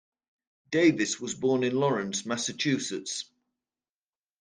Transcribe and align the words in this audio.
Davis 0.71 1.19
was 1.19 1.35
born 1.35 1.63
in 1.63 1.75
Lawrence, 1.75 2.25
Massachusetts. 2.25 3.25